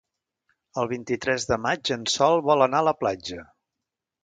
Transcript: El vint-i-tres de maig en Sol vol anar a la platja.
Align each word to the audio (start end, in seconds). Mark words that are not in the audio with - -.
El 0.83 0.89
vint-i-tres 0.93 1.45
de 1.51 1.59
maig 1.67 1.93
en 1.97 2.09
Sol 2.15 2.41
vol 2.49 2.67
anar 2.69 2.83
a 2.85 2.89
la 2.91 2.97
platja. 3.05 3.49